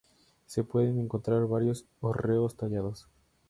Se 0.47 0.63
pueden 0.63 0.97
encontrar 0.99 1.45
varios 1.47 1.85
hórreos 2.01 2.55
tallados. 2.57 3.07